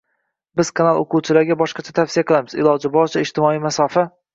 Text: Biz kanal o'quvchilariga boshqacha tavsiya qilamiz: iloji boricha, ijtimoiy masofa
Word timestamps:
Biz 0.61 0.71
kanal 0.79 1.01
o'quvchilariga 1.01 1.59
boshqacha 1.61 1.95
tavsiya 2.03 2.27
qilamiz: 2.33 2.59
iloji 2.65 2.97
boricha, 3.01 3.27
ijtimoiy 3.31 3.67
masofa 3.69 4.13